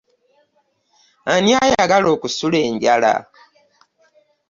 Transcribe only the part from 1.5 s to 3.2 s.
ayagala okusula enjala.